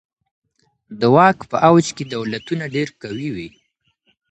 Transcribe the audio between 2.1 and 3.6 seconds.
دولتونه ډیر قوي وي.